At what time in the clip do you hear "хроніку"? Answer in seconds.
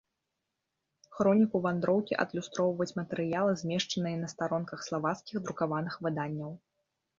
1.17-1.61